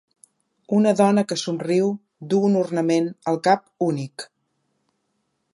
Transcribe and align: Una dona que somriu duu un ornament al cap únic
Una 0.77 0.93
dona 1.01 1.23
que 1.31 1.37
somriu 1.41 1.91
duu 2.33 2.49
un 2.49 2.57
ornament 2.63 3.13
al 3.33 3.41
cap 3.49 3.65
únic 3.93 4.27